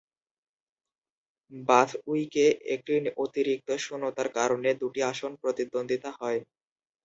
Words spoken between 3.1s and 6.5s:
অতিরিক্ত শূন্যতার কারণে দুটি আসন প্রতিদ্বন্দ্বিতা হয়।